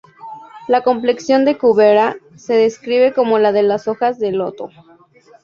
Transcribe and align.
La 0.67 0.81
complexión 0.81 1.45
de 1.45 1.59
Kúbera 1.59 2.17
se 2.35 2.55
describe 2.55 3.13
como 3.13 3.37
la 3.37 3.51
de 3.51 3.61
las 3.61 3.87
hojas 3.87 4.17
de 4.17 4.31
loto. 4.31 4.71